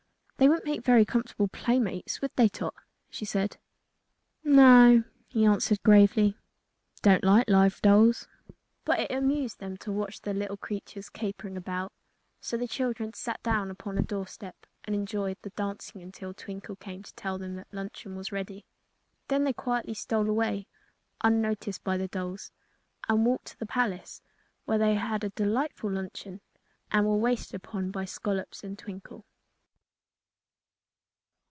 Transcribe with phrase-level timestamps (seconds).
[0.37, 2.73] "They wouldn't make very comfortable playmates, would they, Tot?"
[3.11, 3.57] she said.
[4.43, 6.35] "No," he answered, gravely;
[7.03, 8.27] "don't like live dolls."
[8.83, 11.93] But it amused them to watch the little creatures capering about,
[12.39, 16.75] so the children sat down upon a door step and enjoyed the dancing until Twinkle
[16.75, 18.65] came to tell them their luncheon was ready.
[19.27, 20.65] Then they quietly stole away,
[21.23, 22.51] unnoticed by the dolls,
[23.07, 24.23] and walked to the palace,
[24.65, 26.41] where they had a delightful luncheon
[26.91, 29.23] and were waited upon by Scollops and Twinkle.